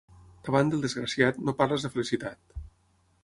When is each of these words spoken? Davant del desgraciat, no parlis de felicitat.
Davant 0.45 0.71
del 0.71 0.81
desgraciat, 0.85 1.37
no 1.49 1.55
parlis 1.61 1.87
de 1.87 1.91
felicitat. 1.97 2.59